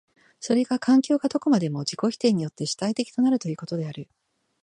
[0.39, 4.09] それが環境がどこまでも自己否定によって主体的となるということである。